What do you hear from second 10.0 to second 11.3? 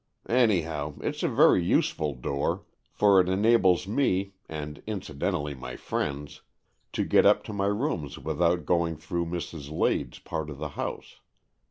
part of the house.